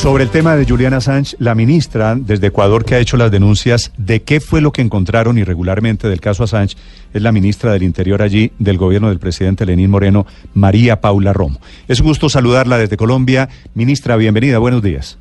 Sobre 0.00 0.24
el 0.24 0.30
tema 0.30 0.56
de 0.56 0.64
Juliana 0.64 0.96
Assange, 0.96 1.36
la 1.40 1.54
ministra 1.54 2.14
desde 2.16 2.46
Ecuador 2.46 2.86
que 2.86 2.94
ha 2.94 2.98
hecho 3.00 3.18
las 3.18 3.30
denuncias 3.30 3.92
de 3.98 4.22
qué 4.22 4.40
fue 4.40 4.62
lo 4.62 4.72
que 4.72 4.80
encontraron 4.80 5.36
irregularmente 5.36 6.08
del 6.08 6.22
caso 6.22 6.42
Assange 6.42 6.74
es 7.12 7.20
la 7.20 7.32
ministra 7.32 7.74
del 7.74 7.82
Interior 7.82 8.22
allí 8.22 8.50
del 8.58 8.78
gobierno 8.78 9.10
del 9.10 9.18
presidente 9.18 9.66
Lenín 9.66 9.90
Moreno, 9.90 10.24
María 10.54 11.02
Paula 11.02 11.34
Romo. 11.34 11.60
Es 11.86 12.00
un 12.00 12.06
gusto 12.06 12.30
saludarla 12.30 12.78
desde 12.78 12.96
Colombia. 12.96 13.50
Ministra, 13.74 14.16
bienvenida, 14.16 14.56
buenos 14.56 14.82
días. 14.82 15.18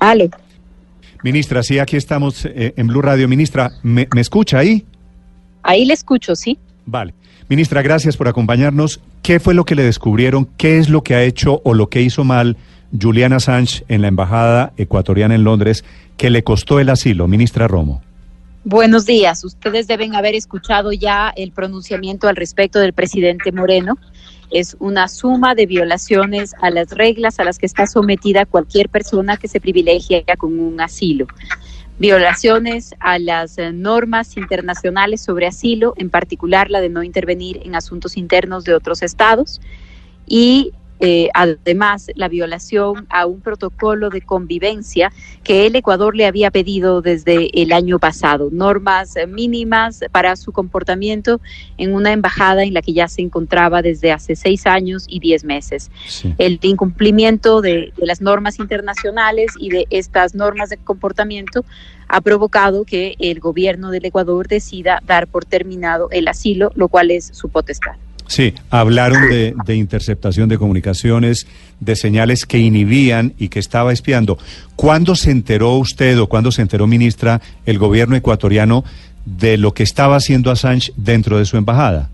Ale. 0.00 0.30
Ministra, 1.22 1.62
sí, 1.62 1.78
aquí 1.78 1.98
estamos 1.98 2.46
eh, 2.46 2.72
en 2.78 2.86
Blue 2.86 3.02
Radio. 3.02 3.28
Ministra, 3.28 3.72
¿me, 3.82 4.08
¿me 4.14 4.22
escucha 4.22 4.56
ahí? 4.56 4.86
Ahí 5.62 5.84
le 5.84 5.92
escucho, 5.92 6.34
sí. 6.34 6.58
Vale. 6.86 7.12
Ministra, 7.50 7.82
gracias 7.82 8.16
por 8.16 8.26
acompañarnos. 8.26 9.02
¿Qué 9.20 9.38
fue 9.38 9.52
lo 9.52 9.66
que 9.66 9.74
le 9.74 9.82
descubrieron? 9.82 10.48
¿Qué 10.56 10.78
es 10.78 10.88
lo 10.88 11.02
que 11.02 11.14
ha 11.14 11.22
hecho 11.22 11.60
o 11.62 11.74
lo 11.74 11.90
que 11.90 12.00
hizo 12.00 12.24
mal 12.24 12.56
Julian 13.00 13.32
Assange 13.32 13.84
en 13.88 14.02
la 14.02 14.08
embajada 14.08 14.72
ecuatoriana 14.76 15.34
en 15.34 15.44
Londres 15.44 15.84
que 16.16 16.30
le 16.30 16.44
costó 16.44 16.80
el 16.80 16.88
asilo? 16.90 17.28
Ministra 17.28 17.68
Romo. 17.68 18.02
Buenos 18.64 19.04
días. 19.04 19.44
Ustedes 19.44 19.86
deben 19.86 20.14
haber 20.14 20.34
escuchado 20.34 20.92
ya 20.92 21.32
el 21.36 21.52
pronunciamiento 21.52 22.28
al 22.28 22.36
respecto 22.36 22.78
del 22.78 22.92
presidente 22.92 23.52
Moreno. 23.52 23.98
Es 24.50 24.76
una 24.78 25.08
suma 25.08 25.54
de 25.54 25.66
violaciones 25.66 26.54
a 26.62 26.70
las 26.70 26.90
reglas 26.90 27.40
a 27.40 27.44
las 27.44 27.58
que 27.58 27.66
está 27.66 27.86
sometida 27.86 28.46
cualquier 28.46 28.88
persona 28.88 29.36
que 29.36 29.48
se 29.48 29.60
privilegia 29.60 30.22
con 30.38 30.58
un 30.58 30.80
asilo 30.80 31.26
violaciones 31.98 32.94
a 33.00 33.18
las 33.18 33.58
eh, 33.58 33.72
normas 33.72 34.36
internacionales 34.36 35.20
sobre 35.20 35.46
asilo, 35.46 35.94
en 35.96 36.10
particular 36.10 36.70
la 36.70 36.80
de 36.80 36.88
no 36.88 37.02
intervenir 37.02 37.60
en 37.64 37.74
asuntos 37.74 38.16
internos 38.16 38.64
de 38.64 38.74
otros 38.74 39.02
estados, 39.02 39.60
y 40.26 40.72
eh, 41.04 41.28
además 41.34 42.10
la 42.14 42.28
violación 42.28 43.06
a 43.10 43.26
un 43.26 43.42
protocolo 43.42 44.08
de 44.08 44.22
convivencia 44.22 45.12
que 45.42 45.66
el 45.66 45.76
Ecuador 45.76 46.16
le 46.16 46.24
había 46.24 46.50
pedido 46.50 47.02
desde 47.02 47.50
el 47.60 47.72
año 47.72 47.98
pasado, 47.98 48.48
normas 48.50 49.14
mínimas 49.28 50.00
para 50.12 50.34
su 50.36 50.50
comportamiento 50.50 51.42
en 51.76 51.94
una 51.94 52.12
embajada 52.12 52.62
en 52.62 52.72
la 52.72 52.80
que 52.80 52.94
ya 52.94 53.08
se 53.08 53.20
encontraba 53.20 53.82
desde 53.82 54.12
hace 54.12 54.34
seis 54.34 54.66
años 54.66 55.04
y 55.06 55.20
diez 55.20 55.44
meses. 55.44 55.90
El 56.38 56.58
incumplimiento 56.62 57.60
de, 57.60 57.92
de 57.94 58.06
las 58.06 58.22
normas 58.22 58.58
internacionales 58.58 59.52
y 59.58 59.68
de 59.68 59.86
estas 59.90 60.34
normas 60.34 60.70
de 60.70 60.78
comportamiento 60.78 61.66
ha 62.08 62.22
provocado 62.22 62.84
que 62.84 63.14
el 63.18 63.40
gobierno 63.40 63.90
del 63.90 64.06
Ecuador 64.06 64.48
decida 64.48 65.02
dar 65.04 65.26
por 65.26 65.44
terminado 65.44 66.08
el 66.12 66.28
asilo, 66.28 66.72
lo 66.76 66.88
cual 66.88 67.10
es 67.10 67.26
su 67.26 67.50
potestad. 67.50 67.96
Sí, 68.26 68.54
hablaron 68.70 69.28
de, 69.28 69.76
interceptación 69.76 70.48
de 70.48 70.58
comunicaciones, 70.58 71.46
de 71.80 71.94
señales 71.94 72.46
que 72.46 72.58
inhibían 72.58 73.34
y 73.38 73.48
que 73.48 73.58
estaba 73.58 73.92
espiando. 73.92 74.38
¿Cuándo 74.76 75.14
se 75.14 75.30
enteró 75.30 75.76
usted 75.76 76.18
o 76.18 76.26
cuándo 76.26 76.50
se 76.50 76.62
enteró, 76.62 76.86
ministra, 76.86 77.40
el 77.66 77.78
gobierno 77.78 78.16
ecuatoriano 78.16 78.84
de 79.26 79.56
lo 79.56 79.74
que 79.74 79.82
estaba 79.82 80.16
haciendo 80.16 80.50
Assange 80.50 80.92
dentro 80.96 81.38
de 81.38 81.44
su 81.44 81.56
embajada? 81.56 82.10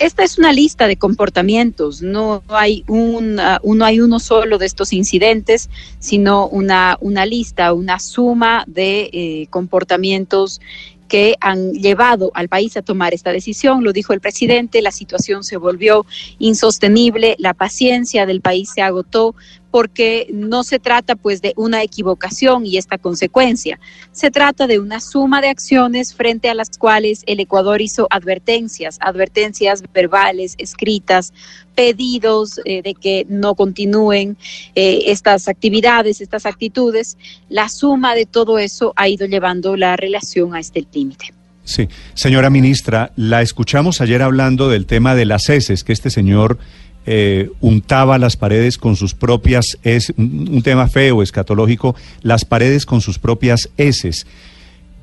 Esta 0.00 0.24
es 0.24 0.38
una 0.38 0.52
lista 0.54 0.88
de 0.88 0.96
comportamientos, 0.96 2.00
no 2.00 2.42
hay, 2.48 2.84
un, 2.88 3.38
uh, 3.38 3.84
hay 3.84 4.00
uno 4.00 4.18
solo 4.18 4.56
de 4.56 4.64
estos 4.64 4.94
incidentes, 4.94 5.68
sino 5.98 6.48
una, 6.48 6.96
una 7.02 7.26
lista, 7.26 7.74
una 7.74 7.98
suma 7.98 8.64
de 8.66 9.10
eh, 9.12 9.46
comportamientos 9.50 10.62
que 11.10 11.34
han 11.40 11.72
llevado 11.72 12.30
al 12.34 12.48
país 12.48 12.76
a 12.76 12.82
tomar 12.82 13.12
esta 13.12 13.32
decisión. 13.32 13.82
Lo 13.82 13.92
dijo 13.92 14.12
el 14.12 14.20
presidente, 14.20 14.80
la 14.80 14.92
situación 14.92 15.42
se 15.42 15.56
volvió 15.56 16.06
insostenible, 16.38 17.34
la 17.38 17.52
paciencia 17.52 18.26
del 18.26 18.40
país 18.40 18.70
se 18.72 18.80
agotó 18.80 19.34
porque 19.70 20.26
no 20.32 20.62
se 20.64 20.78
trata 20.78 21.16
pues 21.16 21.42
de 21.42 21.52
una 21.56 21.82
equivocación 21.82 22.66
y 22.66 22.76
esta 22.76 22.98
consecuencia. 22.98 23.78
Se 24.12 24.30
trata 24.30 24.66
de 24.66 24.78
una 24.78 25.00
suma 25.00 25.40
de 25.40 25.48
acciones 25.48 26.14
frente 26.14 26.48
a 26.48 26.54
las 26.54 26.76
cuales 26.78 27.22
el 27.26 27.40
Ecuador 27.40 27.80
hizo 27.80 28.06
advertencias, 28.10 28.98
advertencias 29.00 29.82
verbales, 29.92 30.54
escritas, 30.58 31.32
pedidos 31.74 32.60
eh, 32.64 32.82
de 32.82 32.94
que 32.94 33.26
no 33.28 33.54
continúen 33.54 34.36
eh, 34.74 35.04
estas 35.06 35.48
actividades, 35.48 36.20
estas 36.20 36.46
actitudes. 36.46 37.16
La 37.48 37.68
suma 37.68 38.14
de 38.14 38.26
todo 38.26 38.58
eso 38.58 38.92
ha 38.96 39.08
ido 39.08 39.26
llevando 39.26 39.76
la 39.76 39.96
relación 39.96 40.54
a 40.54 40.60
este 40.60 40.86
límite. 40.92 41.32
Sí, 41.64 41.88
señora 42.14 42.50
ministra, 42.50 43.12
la 43.16 43.42
escuchamos 43.42 44.00
ayer 44.00 44.22
hablando 44.22 44.68
del 44.68 44.86
tema 44.86 45.14
de 45.14 45.24
las 45.24 45.48
heces 45.48 45.84
que 45.84 45.92
este 45.92 46.10
señor 46.10 46.58
eh, 47.06 47.50
untaba 47.60 48.18
las 48.18 48.36
paredes 48.36 48.78
con 48.78 48.96
sus 48.96 49.14
propias, 49.14 49.78
es 49.82 50.12
un 50.16 50.62
tema 50.62 50.88
feo, 50.88 51.22
escatológico, 51.22 51.94
las 52.22 52.44
paredes 52.44 52.86
con 52.86 53.00
sus 53.00 53.18
propias 53.18 53.70
heces. 53.76 54.26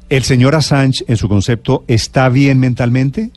¿El 0.09 0.23
señor 0.23 0.55
Assange, 0.55 1.03
en 1.07 1.17
su 1.17 1.27
concepto, 1.27 1.83
está 1.87 2.29
bien 2.29 2.59
mentalmente? 2.59 3.31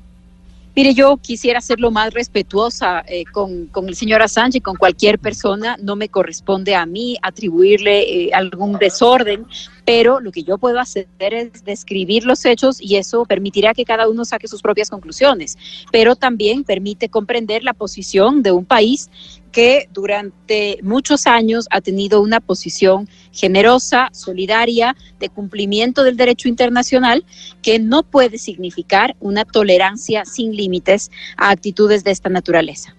Mire, 0.77 0.95
yo 0.95 1.17
quisiera 1.17 1.61
ser 1.61 1.81
lo 1.81 1.91
más 1.91 2.15
respetuosa 2.15 3.05
eh, 3.09 3.25
con, 3.25 3.69
el 3.89 3.95
señor 3.97 4.23
Assange 4.23 4.59
y 4.59 4.61
con 4.61 4.77
cualquier 4.77 5.19
persona. 5.19 5.77
No 5.83 5.97
me 5.97 6.09
corresponde 6.09 6.77
a 6.77 6.87
mí 6.87 7.17
atribuirle 7.23 8.03
eh, 8.03 8.31
algún 8.33 8.79
desorden, 8.79 9.47
pero 9.91 10.21
lo 10.21 10.31
que 10.31 10.45
yo 10.45 10.57
puedo 10.57 10.79
hacer 10.79 11.09
es 11.19 11.65
describir 11.65 12.25
los 12.25 12.45
hechos 12.45 12.81
y 12.81 12.95
eso 12.95 13.25
permitirá 13.25 13.75
que 13.75 13.85
cada 13.85 14.09
uno 14.09 14.25
saque 14.25 14.47
sus 14.47 14.63
propias 14.63 14.89
conclusiones, 14.89 15.59
pero 15.91 16.15
también 16.15 16.63
permite 16.63 17.09
comprender 17.09 17.65
la 17.65 17.73
posición 17.73 18.45
de 18.45 18.53
un 18.53 18.65
país 18.65 19.11
que 19.51 19.89
durante 19.93 20.79
muchos 20.85 21.27
años 21.27 21.67
ha 21.73 21.81
tenido 21.81 22.21
una 22.21 22.39
posición 22.39 23.09
generosa, 23.33 24.11
solidaria, 24.13 24.95
de 25.19 25.29
cumplimiento 25.29 26.05
del 26.05 26.17
derecho 26.17 26.47
internacional, 26.47 27.25
que 27.61 27.81
no 27.81 28.05
puede 28.05 28.39
significar 28.39 29.17
una 29.19 29.45
tolerancia 29.45 30.25
sin 30.25 30.55
límites 30.55 31.11
a 31.37 31.51
actitudes 31.51 32.05
de 32.05 32.13
esta 32.13 32.29
naturaleza. 32.29 32.95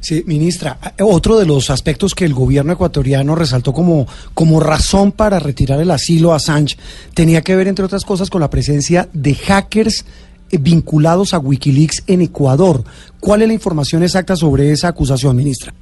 Sí, 0.00 0.22
ministra, 0.26 0.78
otro 1.00 1.38
de 1.38 1.46
los 1.46 1.70
aspectos 1.70 2.14
que 2.14 2.24
el 2.24 2.34
gobierno 2.34 2.72
ecuatoriano 2.72 3.34
resaltó 3.34 3.72
como, 3.72 4.06
como 4.34 4.60
razón 4.60 5.10
para 5.10 5.40
retirar 5.40 5.80
el 5.80 5.90
asilo 5.90 6.32
a 6.32 6.36
Assange 6.36 6.76
tenía 7.14 7.42
que 7.42 7.56
ver, 7.56 7.66
entre 7.66 7.84
otras 7.84 8.04
cosas, 8.04 8.30
con 8.30 8.40
la 8.40 8.50
presencia 8.50 9.08
de 9.12 9.34
hackers 9.34 10.04
eh, 10.50 10.58
vinculados 10.58 11.34
a 11.34 11.38
Wikileaks 11.38 12.04
en 12.06 12.20
Ecuador. 12.20 12.84
¿Cuál 13.18 13.42
es 13.42 13.48
la 13.48 13.54
información 13.54 14.02
exacta 14.02 14.36
sobre 14.36 14.70
esa 14.70 14.88
acusación, 14.88 15.34
ministra? 15.34 15.74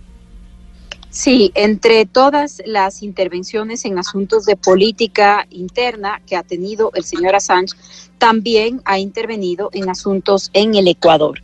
Sí, 1.15 1.53
entre 1.55 2.07
todas 2.07 2.61
las 2.67 3.05
intervenciones 3.05 3.85
en 3.85 3.99
asuntos 3.99 4.47
de 4.47 4.57
política 4.57 5.47
interna 5.51 6.21
que 6.27 6.35
ha 6.35 6.43
tenido 6.43 6.91
el 6.95 7.05
señor 7.05 7.37
Assange, 7.37 7.77
también 8.19 8.81
ha 8.85 8.99
intervenido 8.99 9.71
en 9.73 9.89
asuntos 9.89 10.51
en 10.55 10.75
el 10.75 10.89
Ecuador. 10.89 11.41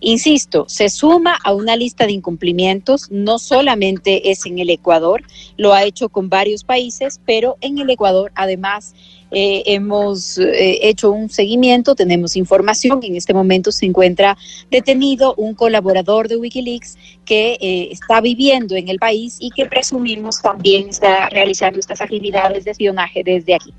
Insisto, 0.00 0.64
se 0.68 0.88
suma 0.88 1.38
a 1.44 1.52
una 1.52 1.76
lista 1.76 2.06
de 2.06 2.12
incumplimientos, 2.12 3.10
no 3.10 3.38
solamente 3.38 4.30
es 4.30 4.46
en 4.46 4.58
el 4.58 4.70
Ecuador, 4.70 5.22
lo 5.58 5.74
ha 5.74 5.84
hecho 5.84 6.08
con 6.08 6.30
varios 6.30 6.64
países, 6.64 7.20
pero 7.26 7.56
en 7.60 7.78
el 7.78 7.90
Ecuador 7.90 8.32
además 8.34 8.94
eh, 9.30 9.62
hemos 9.66 10.38
eh, 10.38 10.88
hecho 10.88 11.10
un 11.10 11.28
seguimiento, 11.28 11.94
tenemos 11.94 12.34
información, 12.36 13.00
en 13.02 13.14
este 13.14 13.34
momento 13.34 13.70
se 13.70 13.86
encuentra 13.86 14.36
detenido 14.70 15.34
un 15.36 15.54
colaborador 15.54 16.28
de 16.28 16.36
Wikileaks 16.36 16.96
que 17.26 17.58
eh, 17.60 17.88
está 17.92 18.22
viviendo 18.22 18.76
en 18.76 18.88
el 18.88 18.98
país 18.98 19.36
y 19.38 19.50
que 19.50 19.66
presumimos 19.66 20.40
también 20.40 20.88
está 20.88 21.28
realizando 21.28 21.78
estas 21.78 22.00
actividades 22.00 22.64
de 22.64 22.70
espionaje 22.70 23.22
desde 23.22 23.54
aquí. 23.54 23.72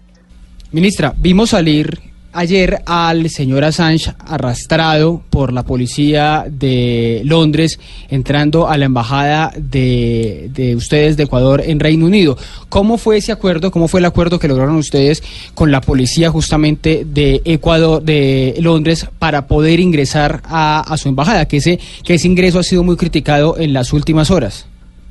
Ministra, 0.71 1.13
vimos 1.17 1.49
salir 1.49 2.10
ayer 2.33 2.81
al 2.85 3.29
señor 3.29 3.63
Assange 3.63 4.13
arrastrado 4.19 5.21
por 5.29 5.53
la 5.53 5.63
policía 5.63 6.45
de 6.49 7.21
Londres 7.25 7.79
entrando 8.09 8.67
a 8.67 8.77
la 8.77 8.85
embajada 8.85 9.53
de, 9.55 10.49
de, 10.53 10.75
ustedes 10.75 11.17
de 11.17 11.23
Ecuador 11.23 11.61
en 11.65 11.79
Reino 11.79 12.05
Unido. 12.05 12.37
¿Cómo 12.69 12.97
fue 12.97 13.17
ese 13.17 13.31
acuerdo? 13.31 13.71
¿Cómo 13.71 13.87
fue 13.87 13.99
el 13.99 14.05
acuerdo 14.05 14.39
que 14.39 14.47
lograron 14.47 14.75
ustedes 14.75 15.23
con 15.53 15.71
la 15.71 15.81
policía 15.81 16.29
justamente 16.29 17.03
de 17.05 17.41
Ecuador, 17.45 18.01
de 18.01 18.55
Londres, 18.59 19.07
para 19.19 19.47
poder 19.47 19.79
ingresar 19.79 20.41
a, 20.45 20.95
su 20.97 21.09
embajada? 21.09 21.47
Que 21.47 21.57
ese, 21.57 21.79
que 22.03 22.15
ese 22.15 22.27
ingreso 22.27 22.59
ha 22.59 22.63
sido 22.63 22.83
muy 22.83 22.95
criticado 22.95 23.57
en 23.57 23.73
las 23.73 23.93
últimas 23.93 24.31
horas. 24.31 24.65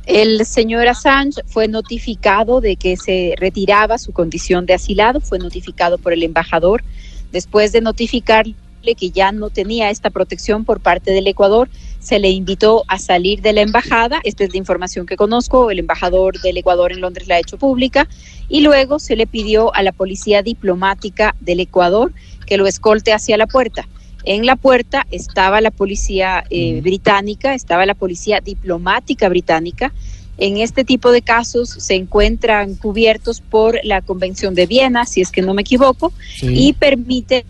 El 0.06 0.44
señor 0.44 0.88
Assange 0.88 1.43
fue 1.46 1.69
notificado 1.69 2.61
de 2.61 2.76
que 2.76 2.96
se 2.96 3.34
retiraba 3.37 3.99
su 3.99 4.12
condición 4.12 4.66
de 4.66 4.75
asilado, 4.75 5.20
fue 5.20 5.38
notificado 5.38 5.99
por 5.99 6.12
el 6.12 6.23
embajador 6.23 6.82
Después 7.32 7.72
de 7.72 7.80
notificarle 7.80 8.54
que 8.96 9.10
ya 9.10 9.32
no 9.32 9.50
tenía 9.50 9.90
esta 9.90 10.10
protección 10.10 10.64
por 10.64 10.80
parte 10.80 11.12
del 11.12 11.26
Ecuador, 11.26 11.68
se 11.98 12.18
le 12.18 12.30
invitó 12.30 12.84
a 12.88 12.98
salir 12.98 13.42
de 13.42 13.52
la 13.52 13.60
embajada. 13.60 14.20
Esta 14.24 14.44
es 14.44 14.52
la 14.52 14.58
información 14.58 15.06
que 15.06 15.16
conozco. 15.16 15.70
El 15.70 15.78
embajador 15.78 16.40
del 16.40 16.56
Ecuador 16.56 16.92
en 16.92 17.00
Londres 17.00 17.28
la 17.28 17.36
ha 17.36 17.38
hecho 17.40 17.58
pública. 17.58 18.08
Y 18.48 18.62
luego 18.62 18.98
se 18.98 19.16
le 19.16 19.26
pidió 19.26 19.74
a 19.74 19.82
la 19.82 19.92
policía 19.92 20.42
diplomática 20.42 21.36
del 21.40 21.60
Ecuador 21.60 22.12
que 22.46 22.56
lo 22.56 22.66
escolte 22.66 23.12
hacia 23.12 23.36
la 23.36 23.46
puerta. 23.46 23.86
En 24.24 24.44
la 24.44 24.56
puerta 24.56 25.06
estaba 25.10 25.60
la 25.60 25.70
policía 25.70 26.44
eh, 26.50 26.80
británica, 26.82 27.54
estaba 27.54 27.86
la 27.86 27.94
policía 27.94 28.40
diplomática 28.40 29.28
británica 29.28 29.92
en 30.38 30.56
este 30.56 30.84
tipo 30.84 31.12
de 31.12 31.22
casos 31.22 31.68
se 31.68 31.94
encuentran 31.94 32.74
cubiertos 32.74 33.40
por 33.40 33.78
la 33.84 34.00
Convención 34.00 34.54
de 34.54 34.66
Viena, 34.66 35.04
si 35.06 35.20
es 35.20 35.30
que 35.30 35.42
no 35.42 35.54
me 35.54 35.62
equivoco, 35.62 36.12
y 36.42 36.72
permite 36.72 37.44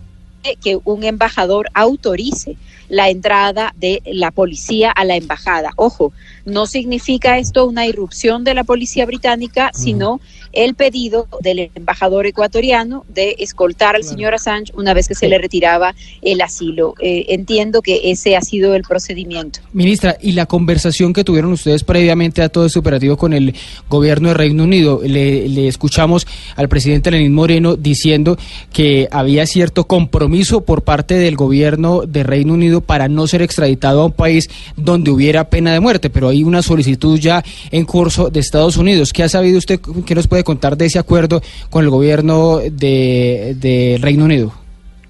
que 0.61 0.79
un 0.83 1.03
embajador 1.03 1.69
autorice 1.73 2.57
la 2.89 3.09
entrada 3.09 3.73
de 3.77 4.01
la 4.05 4.31
policía 4.31 4.91
a 4.91 5.05
la 5.05 5.15
embajada. 5.15 5.71
Ojo, 5.77 6.11
no 6.45 6.65
significa 6.65 7.37
esto 7.37 7.65
una 7.65 7.85
irrupción 7.85 8.43
de 8.43 8.53
la 8.53 8.65
policía 8.65 9.05
británica, 9.05 9.71
sino 9.73 10.19
el 10.53 10.75
pedido 10.75 11.27
del 11.41 11.71
embajador 11.75 12.25
ecuatoriano 12.25 13.05
de 13.07 13.35
escoltar 13.39 13.95
al 13.95 14.03
señor 14.03 14.33
Assange 14.33 14.71
una 14.75 14.93
vez 14.93 15.07
que 15.07 15.15
se 15.15 15.27
le 15.27 15.37
retiraba 15.37 15.95
el 16.21 16.41
asilo. 16.41 16.95
Eh, 16.99 17.25
entiendo 17.29 17.81
que 17.81 18.11
ese 18.11 18.35
ha 18.35 18.41
sido 18.41 18.75
el 18.75 18.83
procedimiento. 18.83 19.59
Ministra, 19.73 20.17
¿y 20.21 20.33
la 20.33 20.45
conversación 20.45 21.13
que 21.13 21.23
tuvieron 21.23 21.53
ustedes 21.53 21.83
previamente 21.83 22.41
a 22.41 22.49
todo 22.49 22.65
este 22.65 22.79
operativo 22.79 23.17
con 23.17 23.33
el 23.33 23.55
gobierno 23.89 24.29
de 24.29 24.33
Reino 24.33 24.63
Unido? 24.63 25.01
Le, 25.03 25.47
le 25.47 25.67
escuchamos 25.67 26.27
al 26.55 26.69
presidente 26.69 27.11
Lenín 27.11 27.33
Moreno 27.33 27.75
diciendo 27.75 28.37
que 28.73 29.07
había 29.11 29.45
cierto 29.45 29.85
compromiso 29.85 30.61
por 30.61 30.83
parte 30.83 31.15
del 31.15 31.35
gobierno 31.35 32.01
de 32.05 32.23
Reino 32.23 32.53
Unido 32.53 32.81
para 32.81 33.07
no 33.07 33.27
ser 33.27 33.41
extraditado 33.41 34.01
a 34.01 34.05
un 34.05 34.11
país 34.11 34.49
donde 34.75 35.11
hubiera 35.11 35.49
pena 35.49 35.73
de 35.73 35.79
muerte, 35.79 36.09
pero 36.09 36.29
hay 36.29 36.43
una 36.43 36.61
solicitud 36.61 37.19
ya 37.19 37.43
en 37.71 37.85
curso 37.85 38.29
de 38.29 38.39
Estados 38.39 38.77
Unidos. 38.77 39.13
¿Qué 39.13 39.23
ha 39.23 39.29
sabido 39.29 39.57
usted? 39.57 39.79
¿Qué 40.05 40.15
nos 40.15 40.27
puede 40.27 40.40
contar 40.43 40.77
de 40.77 40.85
ese 40.85 40.99
acuerdo 40.99 41.41
con 41.69 41.83
el 41.83 41.89
gobierno 41.89 42.57
de, 42.57 43.55
de 43.59 43.97
Reino 44.01 44.25
Unido? 44.25 44.53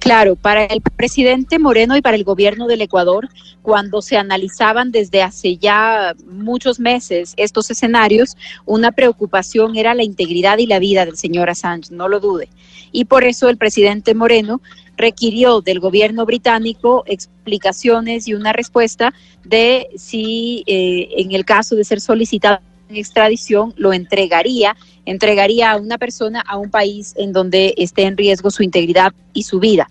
Claro, 0.01 0.35
para 0.35 0.65
el 0.65 0.81
presidente 0.81 1.59
Moreno 1.59 1.95
y 1.95 2.01
para 2.01 2.17
el 2.17 2.23
gobierno 2.23 2.65
del 2.65 2.81
Ecuador, 2.81 3.29
cuando 3.61 4.01
se 4.01 4.17
analizaban 4.17 4.91
desde 4.91 5.21
hace 5.21 5.57
ya 5.57 6.15
muchos 6.25 6.79
meses 6.79 7.35
estos 7.37 7.69
escenarios, 7.69 8.35
una 8.65 8.91
preocupación 8.93 9.75
era 9.75 9.93
la 9.93 10.03
integridad 10.03 10.57
y 10.57 10.65
la 10.65 10.79
vida 10.79 11.05
del 11.05 11.17
señor 11.17 11.51
Assange, 11.51 11.93
no 11.93 12.07
lo 12.07 12.19
dude. 12.19 12.49
Y 12.91 13.05
por 13.05 13.23
eso 13.23 13.47
el 13.47 13.57
presidente 13.57 14.15
Moreno 14.15 14.59
requirió 14.97 15.61
del 15.61 15.79
gobierno 15.79 16.25
británico 16.25 17.03
explicaciones 17.05 18.27
y 18.27 18.33
una 18.33 18.53
respuesta 18.53 19.13
de 19.43 19.87
si 19.97 20.63
eh, 20.65 21.09
en 21.17 21.31
el 21.33 21.45
caso 21.45 21.75
de 21.75 21.83
ser 21.83 22.01
solicitado 22.01 22.59
extradición 22.95 23.73
lo 23.77 23.93
entregaría, 23.93 24.75
entregaría 25.05 25.71
a 25.71 25.77
una 25.77 25.97
persona 25.97 26.41
a 26.41 26.57
un 26.57 26.69
país 26.69 27.13
en 27.17 27.33
donde 27.33 27.73
esté 27.77 28.03
en 28.03 28.17
riesgo 28.17 28.51
su 28.51 28.63
integridad 28.63 29.13
y 29.33 29.43
su 29.43 29.59
vida. 29.59 29.89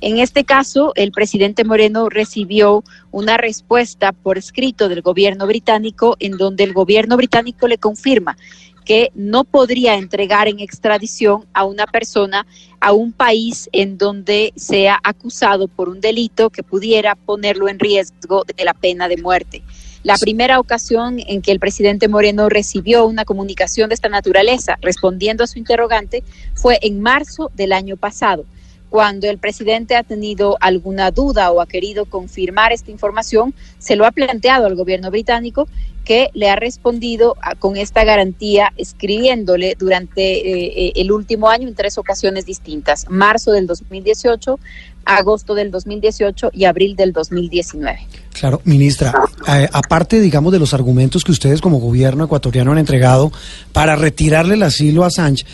En 0.00 0.18
este 0.18 0.44
caso, 0.44 0.92
el 0.96 1.12
presidente 1.12 1.64
Moreno 1.64 2.08
recibió 2.08 2.82
una 3.10 3.36
respuesta 3.36 4.12
por 4.12 4.38
escrito 4.38 4.88
del 4.88 5.02
gobierno 5.02 5.46
británico 5.46 6.16
en 6.18 6.38
donde 6.38 6.64
el 6.64 6.72
gobierno 6.72 7.16
británico 7.18 7.68
le 7.68 7.76
confirma 7.76 8.38
que 8.84 9.10
no 9.14 9.44
podría 9.44 9.96
entregar 9.96 10.48
en 10.48 10.60
extradición 10.60 11.44
a 11.52 11.64
una 11.64 11.86
persona 11.86 12.46
a 12.80 12.92
un 12.92 13.12
país 13.12 13.68
en 13.72 13.98
donde 13.98 14.52
sea 14.56 14.98
acusado 15.04 15.68
por 15.68 15.88
un 15.88 16.00
delito 16.00 16.50
que 16.50 16.62
pudiera 16.62 17.14
ponerlo 17.14 17.68
en 17.68 17.78
riesgo 17.78 18.44
de 18.44 18.64
la 18.64 18.74
pena 18.74 19.08
de 19.08 19.18
muerte. 19.18 19.62
La 20.02 20.16
primera 20.16 20.58
ocasión 20.58 21.18
en 21.26 21.42
que 21.42 21.52
el 21.52 21.60
presidente 21.60 22.08
Moreno 22.08 22.48
recibió 22.48 23.04
una 23.04 23.26
comunicación 23.26 23.90
de 23.90 23.94
esta 23.94 24.08
naturaleza 24.08 24.78
respondiendo 24.80 25.44
a 25.44 25.46
su 25.46 25.58
interrogante 25.58 26.24
fue 26.54 26.78
en 26.80 27.02
marzo 27.02 27.50
del 27.54 27.72
año 27.72 27.98
pasado. 27.98 28.46
Cuando 28.90 29.30
el 29.30 29.38
presidente 29.38 29.94
ha 29.94 30.02
tenido 30.02 30.56
alguna 30.60 31.12
duda 31.12 31.52
o 31.52 31.60
ha 31.60 31.66
querido 31.66 32.06
confirmar 32.06 32.72
esta 32.72 32.90
información, 32.90 33.54
se 33.78 33.94
lo 33.94 34.04
ha 34.04 34.10
planteado 34.10 34.66
al 34.66 34.74
gobierno 34.74 35.12
británico 35.12 35.68
que 36.04 36.28
le 36.34 36.50
ha 36.50 36.56
respondido 36.56 37.36
con 37.60 37.76
esta 37.76 38.02
garantía 38.02 38.72
escribiéndole 38.76 39.76
durante 39.78 40.22
eh, 40.22 40.86
eh, 40.88 40.92
el 40.96 41.12
último 41.12 41.48
año 41.48 41.68
en 41.68 41.76
tres 41.76 41.98
ocasiones 41.98 42.46
distintas, 42.46 43.06
marzo 43.08 43.52
del 43.52 43.68
2018, 43.68 44.58
agosto 45.04 45.54
del 45.54 45.70
2018 45.70 46.50
y 46.52 46.64
abril 46.64 46.96
del 46.96 47.12
2019. 47.12 48.00
Claro, 48.32 48.60
ministra, 48.64 49.14
eh, 49.46 49.68
aparte, 49.72 50.18
digamos, 50.18 50.52
de 50.52 50.58
los 50.58 50.74
argumentos 50.74 51.22
que 51.22 51.30
ustedes 51.30 51.60
como 51.60 51.78
gobierno 51.78 52.24
ecuatoriano 52.24 52.72
han 52.72 52.78
entregado 52.78 53.30
para 53.72 53.94
retirarle 53.94 54.54
el 54.54 54.64
asilo 54.64 55.04
a 55.04 55.10
Sánchez, 55.10 55.46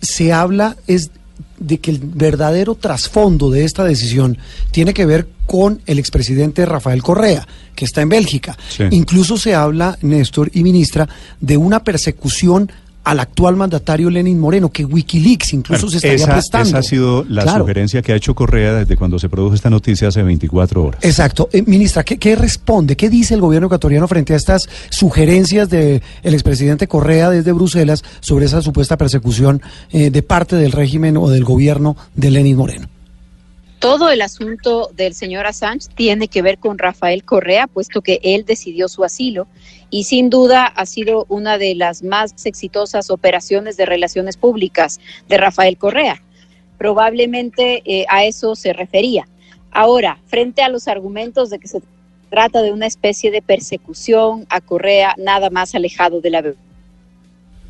se 0.00 0.32
habla 0.32 0.76
es 0.86 1.10
de 1.58 1.78
que 1.78 1.90
el 1.90 1.98
verdadero 1.98 2.74
trasfondo 2.74 3.50
de 3.50 3.64
esta 3.64 3.84
decisión 3.84 4.38
tiene 4.70 4.94
que 4.94 5.06
ver 5.06 5.28
con 5.46 5.80
el 5.86 5.98
expresidente 5.98 6.64
Rafael 6.66 7.02
Correa, 7.02 7.46
que 7.74 7.84
está 7.84 8.02
en 8.02 8.08
Bélgica. 8.08 8.56
Incluso 8.90 9.36
se 9.36 9.54
habla, 9.54 9.98
Néstor 10.02 10.50
y 10.54 10.62
ministra, 10.62 11.08
de 11.40 11.56
una 11.56 11.84
persecución 11.84 12.70
al 13.04 13.20
actual 13.20 13.56
mandatario 13.56 14.10
Lenin 14.10 14.40
Moreno, 14.40 14.70
que 14.70 14.84
Wikileaks 14.84 15.52
incluso 15.52 15.88
se 15.88 15.98
estaría 15.98 16.26
prestando. 16.26 16.70
Esa 16.70 16.78
ha 16.78 16.82
sido 16.82 17.24
la 17.28 17.58
sugerencia 17.58 18.02
que 18.02 18.12
ha 18.12 18.16
hecho 18.16 18.34
Correa 18.34 18.72
desde 18.74 18.96
cuando 18.96 19.18
se 19.18 19.28
produjo 19.28 19.54
esta 19.54 19.70
noticia 19.70 20.08
hace 20.08 20.22
24 20.22 20.82
horas. 20.82 21.04
Exacto. 21.04 21.48
Eh, 21.52 21.62
ministra, 21.66 22.02
¿qué, 22.02 22.36
responde? 22.36 22.96
¿Qué 22.96 23.10
dice 23.10 23.34
el 23.34 23.40
gobierno 23.40 23.66
ecuatoriano 23.66 24.08
frente 24.08 24.32
a 24.32 24.36
estas 24.36 24.68
sugerencias 24.88 25.68
del 25.68 26.00
expresidente 26.22 26.88
Correa 26.88 27.30
desde 27.30 27.52
Bruselas 27.52 28.02
sobre 28.20 28.46
esa 28.46 28.62
supuesta 28.62 28.96
persecución 28.96 29.60
eh, 29.92 30.10
de 30.10 30.22
parte 30.22 30.56
del 30.56 30.72
régimen 30.72 31.16
o 31.16 31.28
del 31.28 31.44
gobierno 31.44 31.96
de 32.14 32.30
Lenin 32.30 32.56
Moreno? 32.56 32.93
Todo 33.84 34.08
el 34.08 34.22
asunto 34.22 34.90
del 34.96 35.12
señor 35.12 35.44
Assange 35.44 35.88
tiene 35.94 36.28
que 36.28 36.40
ver 36.40 36.56
con 36.56 36.78
Rafael 36.78 37.22
Correa, 37.22 37.66
puesto 37.66 38.00
que 38.00 38.18
él 38.22 38.46
decidió 38.46 38.88
su 38.88 39.04
asilo 39.04 39.46
y 39.90 40.04
sin 40.04 40.30
duda 40.30 40.64
ha 40.64 40.86
sido 40.86 41.26
una 41.28 41.58
de 41.58 41.74
las 41.74 42.02
más 42.02 42.46
exitosas 42.46 43.10
operaciones 43.10 43.76
de 43.76 43.84
relaciones 43.84 44.38
públicas 44.38 45.00
de 45.28 45.36
Rafael 45.36 45.76
Correa. 45.76 46.22
Probablemente 46.78 47.82
eh, 47.84 48.06
a 48.08 48.24
eso 48.24 48.56
se 48.56 48.72
refería. 48.72 49.28
Ahora, 49.70 50.18
frente 50.28 50.62
a 50.62 50.70
los 50.70 50.88
argumentos 50.88 51.50
de 51.50 51.58
que 51.58 51.68
se 51.68 51.82
trata 52.30 52.62
de 52.62 52.72
una 52.72 52.86
especie 52.86 53.30
de 53.30 53.42
persecución 53.42 54.46
a 54.48 54.62
Correa, 54.62 55.14
nada 55.18 55.50
más 55.50 55.74
alejado 55.74 56.22
de 56.22 56.30
la 56.30 56.42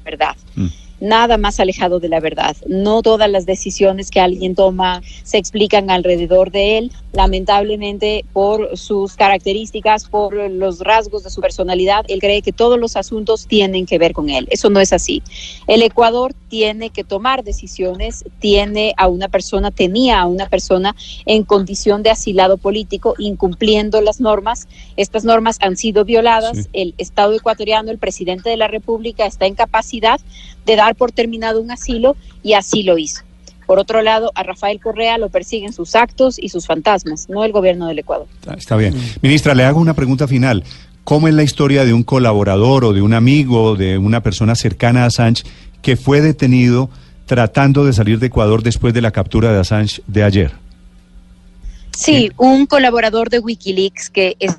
verdad. 0.05 0.37
Mm 0.55 0.84
nada 1.05 1.37
más 1.37 1.61
alejado 1.61 2.01
de 2.01 2.09
la 2.09 2.19
verdad. 2.19 2.57
No 2.67 3.03
todas 3.03 3.31
las 3.31 3.45
decisiones 3.45 4.11
que 4.11 4.21
alguien 4.21 4.55
toma 4.55 5.03
se 5.23 5.37
explican 5.37 5.91
alrededor 5.91 6.51
de 6.51 6.79
él. 6.79 6.93
Lamentablemente, 7.13 8.25
por 8.33 8.77
sus 8.77 9.15
características, 9.15 10.09
por 10.09 10.35
los 10.35 10.81
rasgos 10.81 11.23
de 11.23 11.31
su 11.31 11.41
personalidad, 11.41 12.05
él 12.09 12.21
cree 12.21 12.43
que 12.43 12.53
todos 12.53 12.79
los 12.79 12.97
asuntos 12.97 13.47
tienen 13.47 13.87
que 13.87 13.99
ver 13.99 14.15
con 14.15 14.31
él. 14.31 14.49
Eso 14.51 14.71
no 14.71 14.81
es 14.81 14.93
así. 14.93 15.23
El 15.67 15.83
Ecuador 15.83 16.35
tiene 16.49 16.91
que 16.91 17.05
tomar 17.05 17.45
decisiones, 17.45 18.25
tiene 18.39 18.95
a 18.97 19.07
una 19.09 19.29
persona, 19.29 19.71
tenía 19.71 20.21
a 20.21 20.27
una 20.27 20.49
persona 20.49 20.97
en 21.27 21.45
condición 21.45 22.03
de 22.03 22.11
asilado 22.11 22.57
político, 22.57 23.15
incumpliendo 23.19 24.01
las 24.01 24.21
normas. 24.21 24.69
Estas 24.97 25.25
normas 25.25 25.59
han 25.61 25.77
sido 25.77 26.05
violadas. 26.05 26.69
El 26.73 26.95
Estado 26.97 27.35
ecuatoriano, 27.35 27.91
el 27.91 27.99
presidente 27.99 28.49
de 28.49 28.57
la 28.57 28.69
República, 28.69 29.27
está 29.27 29.47
en 29.47 29.55
capacidad 29.55 30.21
de 30.67 30.77
dar 30.77 30.95
por 30.95 31.13
terminado 31.13 31.61
un 31.61 31.71
asilo 31.71 32.17
y 32.43 32.55
así 32.55 32.83
lo 32.83 32.99
hizo. 32.99 33.23
Por 33.67 33.79
otro 33.79 34.03
lado, 34.03 34.31
a 34.35 34.43
Rafael 34.43 34.81
Correa 34.81 35.17
lo 35.19 35.31
persiguen 35.31 35.73
sus 35.73 35.95
actos 35.95 36.39
y 36.39 36.51
sus 36.51 36.67
fantasmas, 36.67 37.29
no 37.29 37.45
el 37.45 37.53
gobierno 37.53 37.87
del 37.87 37.99
Ecuador. 37.99 38.27
Está 38.57 38.77
bien. 38.77 38.95
Ministra, 39.23 39.55
le 39.55 39.65
hago 39.65 39.81
una 39.81 39.95
pregunta 39.95 40.29
final. 40.29 40.65
¿Cómo 41.03 41.29
es 41.29 41.35
la 41.35 41.43
historia 41.43 41.85
de 41.85 41.93
un 41.93 42.03
colaborador 42.03 42.85
o 42.85 42.93
de 42.93 43.03
un 43.03 43.15
amigo, 43.15 43.77
de 43.77 43.99
una 43.99 44.23
persona 44.23 44.55
cercana 44.55 45.05
a 45.05 45.07
Assange 45.07 45.45
que 45.83 45.97
fue 45.97 46.21
detenido 46.21 46.91
tratando 47.27 47.85
de 47.85 47.93
salir 47.93 48.19
de 48.19 48.27
Ecuador 48.27 48.63
después 48.63 48.93
de 48.95 49.01
la 49.01 49.11
captura 49.11 49.53
de 49.53 49.61
Assange 49.61 50.03
de 50.07 50.23
ayer? 50.23 50.53
Sí, 51.97 52.31
un 52.37 52.67
colaborador 52.67 53.31
de 53.31 53.39
Wikileaks 53.39 54.11
que 54.11 54.37
es 54.41 54.59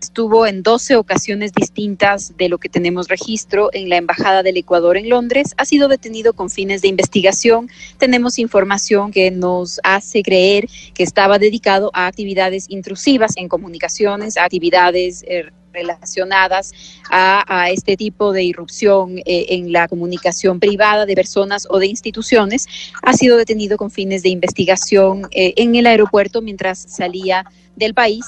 estuvo 0.00 0.46
en 0.46 0.62
12 0.62 0.96
ocasiones 0.96 1.52
distintas 1.52 2.36
de 2.36 2.48
lo 2.48 2.58
que 2.58 2.68
tenemos 2.68 3.08
registro 3.08 3.70
en 3.72 3.88
la 3.88 3.96
Embajada 3.96 4.42
del 4.42 4.56
Ecuador 4.56 4.96
en 4.96 5.08
Londres. 5.08 5.54
Ha 5.56 5.64
sido 5.64 5.88
detenido 5.88 6.32
con 6.32 6.50
fines 6.50 6.82
de 6.82 6.88
investigación. 6.88 7.68
Tenemos 7.98 8.38
información 8.38 9.12
que 9.12 9.30
nos 9.30 9.80
hace 9.84 10.22
creer 10.22 10.68
que 10.94 11.02
estaba 11.02 11.38
dedicado 11.38 11.90
a 11.92 12.06
actividades 12.06 12.66
intrusivas 12.68 13.36
en 13.36 13.48
comunicaciones, 13.48 14.36
a 14.36 14.44
actividades 14.44 15.22
eh, 15.28 15.50
relacionadas 15.72 16.72
a, 17.10 17.70
este 17.70 17.96
tipo 17.96 18.32
de 18.32 18.42
irrupción 18.42 19.18
eh, 19.18 19.46
en 19.50 19.72
la 19.72 19.86
comunicación 19.86 20.58
privada 20.58 21.06
de 21.06 21.14
personas 21.14 21.66
o 21.70 21.78
de 21.78 21.86
instituciones, 21.86 22.66
ha 23.02 23.12
sido 23.12 23.36
detenido 23.36 23.76
con 23.76 23.90
fines 23.90 24.22
de 24.22 24.30
investigación 24.30 25.28
eh, 25.30 25.54
en 25.56 25.74
el 25.76 25.86
aeropuerto 25.86 26.42
mientras 26.42 26.78
salía 26.88 27.44
del 27.76 27.94
país 27.94 28.24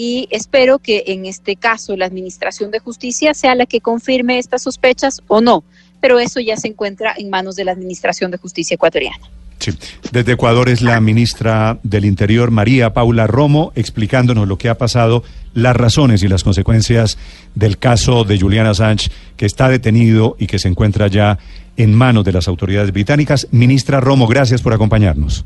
y 0.00 0.28
espero 0.30 0.78
que 0.78 1.04
en 1.08 1.26
este 1.26 1.56
caso 1.56 1.94
la 1.94 2.06
Administración 2.06 2.70
de 2.70 2.78
Justicia 2.78 3.34
sea 3.34 3.54
la 3.54 3.66
que 3.66 3.82
confirme 3.82 4.38
estas 4.38 4.62
sospechas 4.62 5.20
o 5.28 5.42
no, 5.42 5.62
pero 6.00 6.18
eso 6.18 6.40
ya 6.40 6.56
se 6.56 6.68
encuentra 6.68 7.12
en 7.18 7.28
manos 7.28 7.54
de 7.54 7.64
la 7.64 7.72
Administración 7.72 8.30
de 8.30 8.38
Justicia 8.38 8.76
ecuatoriana. 8.76 9.28
Sí. 9.58 9.72
Desde 10.10 10.32
Ecuador 10.32 10.70
es 10.70 10.80
la 10.80 10.98
ministra 11.02 11.80
del 11.82 12.06
Interior, 12.06 12.50
María 12.50 12.94
Paula 12.94 13.26
Romo, 13.26 13.72
explicándonos 13.74 14.48
lo 14.48 14.56
que 14.56 14.70
ha 14.70 14.78
pasado, 14.78 15.22
las 15.52 15.76
razones 15.76 16.22
y 16.22 16.28
las 16.28 16.44
consecuencias 16.44 17.18
del 17.54 17.76
caso 17.76 18.24
de 18.24 18.40
Julian 18.40 18.66
Assange, 18.66 19.10
que 19.36 19.44
está 19.44 19.68
detenido 19.68 20.34
y 20.38 20.46
que 20.46 20.58
se 20.58 20.68
encuentra 20.68 21.08
ya 21.08 21.38
en 21.76 21.92
manos 21.92 22.24
de 22.24 22.32
las 22.32 22.48
autoridades 22.48 22.90
británicas. 22.90 23.48
Ministra 23.50 24.00
Romo, 24.00 24.26
gracias 24.26 24.62
por 24.62 24.72
acompañarnos. 24.72 25.44